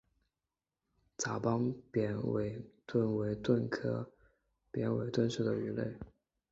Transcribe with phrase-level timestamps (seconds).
[1.15, 4.11] 杂斑扁尾鲀为鲀科
[4.71, 5.93] 扁尾鲀属的鱼类。